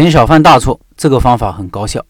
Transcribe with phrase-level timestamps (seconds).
[0.00, 2.06] 减少犯大错，这个方法很高效。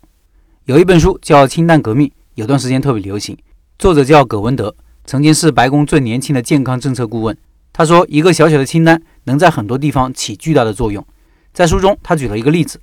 [0.67, 3.35] 有一本书叫《清淡革命》，有段时间特别流行。
[3.79, 4.77] 作者叫葛文德，
[5.07, 7.35] 曾经是白宫最年轻的健康政策顾问。
[7.73, 11.03] 他说，一个小小的清单能在很多地方起巨大的作用。
[11.55, 12.79] 在书中，他举了一个例子：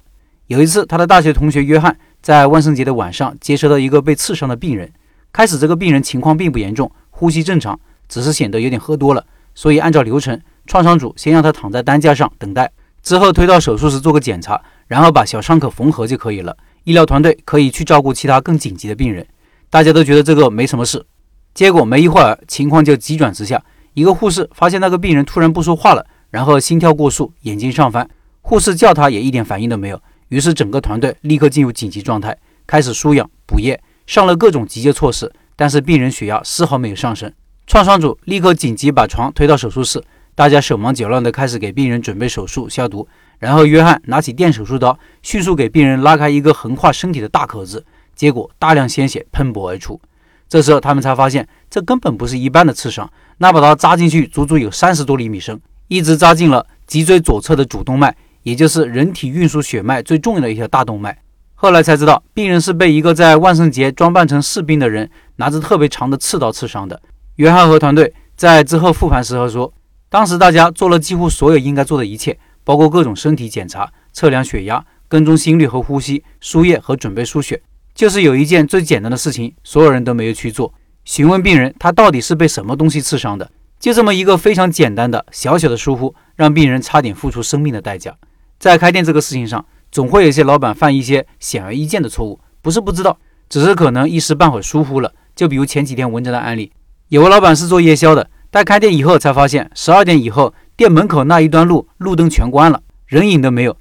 [0.47, 4.91] 有一次，他的大学同学约翰在万圣节的晚上接收到一个被刺伤的病人。
[5.31, 7.79] 开始，这个病人情况并不严重，呼吸正常，
[8.09, 9.23] 只是显得有点喝多了。
[9.53, 12.71] 所以，按照流程，创伤组先让他躺在担架上等待，
[13.03, 16.55] 之后推到手术室做个检查，然后把小伤口缝合就可以了。
[16.83, 19.25] 医疗团队可以去照顾其他更紧急的病人。
[19.69, 21.05] 大家都觉得这个没什么事。
[21.53, 23.63] 结果没一会儿，情况就急转直下。
[23.93, 28.07] 一个护士发现那个病人突然不说话了，然后心跳过速，眼睛上翻。
[28.41, 30.01] 护士叫他也一点反应都没有。
[30.29, 35.31] 于是整个团队立刻进入紧急状态，开始输氧补液，上了各种急救措施。
[35.55, 37.31] 但是病人血压丝毫没有上升。
[37.65, 40.03] 创伤组立刻紧急把床推到手术室，
[40.35, 43.07] 大家手忙脚乱地开始给病人准备手术消毒。
[43.39, 47.85] 然后约翰拿起电手术刀，迅速给病人拉开一个横跨身体的大口子，
[48.15, 49.99] 结果大量鲜血喷薄而出。
[50.47, 53.09] 这时候，他们才发现，这根本不是一般的刺伤，
[53.39, 61.17] 那把刀扎进去足足有三十多厘米深，一直扎进了脊椎左侧的主动脉，也就是人体运输血脉最重要的一条大动脉。
[61.55, 67.01] 后来才知道，病人是被一个在万圣节装扮成士兵的人拿着特别长的刺刀刺伤的。
[67.37, 69.73] 约翰和团队在之后复盘时候说，
[70.09, 77.61] 当时大家做了几乎所有应该做的一切，包括各种身体检查、测量血压、跟踪心率和呼吸、输液和准备输血。
[77.93, 80.73] 就是有一件最简单的事情，所有人都没有去做。
[81.05, 83.49] 询问病人他到底是被什么东西刺伤的，
[83.79, 88.13] 就这么一个非常简单的小小的疏忽，让病人差点付出生命的代价。
[88.57, 95.13] 在开店这个事情上，总会有些老板犯一些显而易见的错误，不是不知道，只是可能一时半会疏忽了。
[95.35, 96.71] 就比如前几天文章的案例，
[97.09, 103.77] 有个老板是做夜宵的，但开店以后才发现，十二点以后店门口那一段路路灯全关了，人影都没有，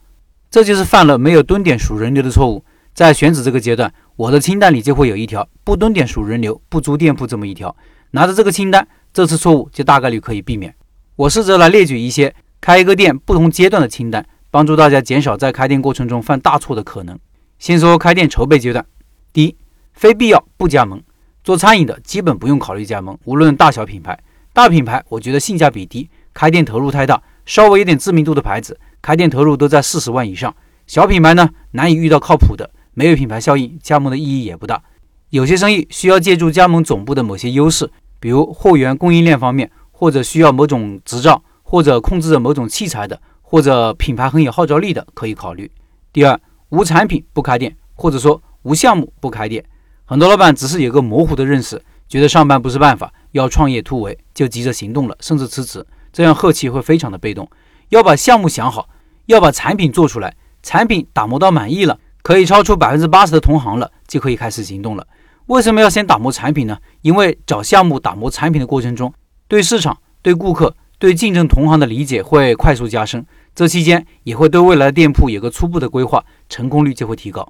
[0.51, 2.65] 这就是犯了没有蹲点数人流的错误。
[2.93, 3.93] 在选址这个阶段。
[4.17, 7.75] 我的清单里就会有一条不蹲点数人流，不租店铺这么一条。
[8.13, 10.73] 拿着这个清单，这次错误就大概率可以避免。
[11.17, 17.19] 我试着来列举一些开一个店不同阶段的清单，帮助大家减少在开店过程中犯大错的可能。
[17.59, 18.87] 先说开店筹备阶段，
[19.33, 19.57] 第一，
[19.95, 21.03] 非必要不加盟。
[21.43, 24.17] 做餐饮的基本不用考虑加盟，无论大小品牌。
[24.53, 27.23] 大品牌我觉得性价比低，开店投入太大。
[27.47, 30.55] 稍微有点知名度的牌子，开店投入都在四十万以上。
[30.87, 32.69] 小品牌呢，难以遇到靠谱的。
[32.95, 34.83] 没有品牌效应，加盟的意义也不大。
[35.31, 37.91] 有些生意需要借助加盟总部的某些优势，
[38.21, 45.71] 比如货源供应链方面，或者需要某种执照，或者控制着某种器材的，或者品牌很有号召力的，可以考虑。
[46.13, 49.65] 第二，无产品不开店，或者说无项目不开店。
[50.05, 57.47] 很多老板只是有个模糊的认识，觉得上班不是办法，要创业突围，就急着行动了，甚至辞职，这样后期会非常的被动。
[57.91, 58.89] 要把项目想好，
[59.27, 61.99] 要把产品做出来，产品打磨到满意了。
[62.23, 65.07] 可以超出百分之八十的同行了，就可以开始行动了。
[65.49, 66.79] 为什么要先打磨产品呢？
[67.03, 69.13] 因为找项目打磨产品的过程中，
[69.47, 73.27] 对市场、对顾客、对竞争同行的理解会快速加深。
[73.55, 77.47] 这期间也会对未来的店铺有个初步的规划，成功率就会提高。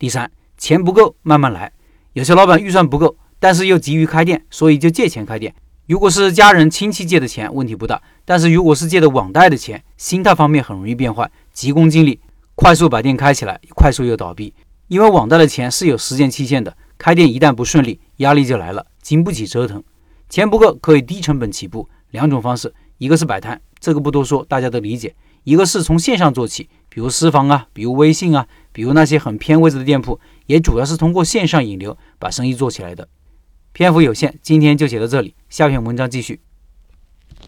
[0.00, 1.70] 第三，钱不够慢慢来。
[2.14, 5.54] 有些老板预算不够，但是又急于开店，所以就借钱开店。
[5.88, 12.20] 如果是家人亲戚借的钱，问题不大；但是如果是借的网贷的钱，心态方面很容易变坏，急功近利。
[12.54, 14.52] 快速把店开起来，快速又倒闭，
[14.88, 16.76] 因为网贷的钱是有时间期限的。
[16.98, 19.82] 开店一旦不顺利，压力就来了，经不起折腾。
[20.28, 33.08] 钱不够可以低成本起步，两种方式，一个是摆摊，这个不多说，大家都理解；一个是从线上做起，比如私房啊，比如微信啊，比如那些很偏位置的店铺，也主要是通过线上引流把生意做起来的。
[33.72, 36.40] 篇幅有限，今天就写到这里，下篇文章继续。